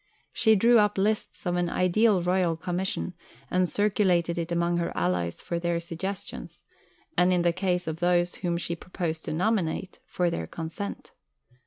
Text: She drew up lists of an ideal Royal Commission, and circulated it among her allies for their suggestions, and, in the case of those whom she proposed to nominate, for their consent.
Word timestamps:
She 0.33 0.55
drew 0.55 0.79
up 0.79 0.97
lists 0.97 1.45
of 1.45 1.55
an 1.57 1.69
ideal 1.69 2.23
Royal 2.23 2.57
Commission, 2.57 3.13
and 3.51 3.69
circulated 3.69 4.39
it 4.39 4.51
among 4.51 4.77
her 4.77 4.91
allies 4.97 5.41
for 5.43 5.59
their 5.59 5.79
suggestions, 5.79 6.63
and, 7.15 7.31
in 7.31 7.43
the 7.43 7.53
case 7.53 7.85
of 7.85 7.99
those 7.99 8.37
whom 8.37 8.57
she 8.57 8.75
proposed 8.75 9.25
to 9.25 9.31
nominate, 9.33 9.99
for 10.07 10.31
their 10.31 10.47
consent. 10.47 11.11